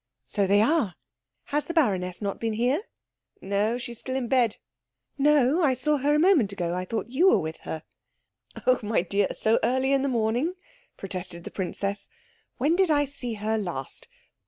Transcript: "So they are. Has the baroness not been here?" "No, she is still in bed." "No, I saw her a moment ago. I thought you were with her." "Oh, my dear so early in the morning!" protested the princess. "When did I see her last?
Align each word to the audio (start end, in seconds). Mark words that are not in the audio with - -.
"So 0.25 0.47
they 0.47 0.63
are. 0.63 0.95
Has 1.53 1.67
the 1.67 1.75
baroness 1.75 2.23
not 2.23 2.39
been 2.39 2.53
here?" 2.53 2.81
"No, 3.39 3.77
she 3.77 3.91
is 3.91 3.99
still 3.99 4.15
in 4.15 4.27
bed." 4.27 4.55
"No, 5.15 5.61
I 5.61 5.75
saw 5.75 5.97
her 5.97 6.15
a 6.15 6.19
moment 6.19 6.51
ago. 6.51 6.73
I 6.73 6.85
thought 6.85 7.11
you 7.11 7.29
were 7.29 7.37
with 7.37 7.57
her." 7.69 7.83
"Oh, 8.65 8.79
my 8.81 9.03
dear 9.03 9.27
so 9.35 9.59
early 9.63 9.91
in 9.93 10.01
the 10.01 10.09
morning!" 10.09 10.55
protested 10.97 11.43
the 11.43 11.51
princess. 11.51 12.09
"When 12.57 12.75
did 12.75 12.89
I 12.89 13.05
see 13.05 13.35
her 13.35 13.59
last? 13.59 14.07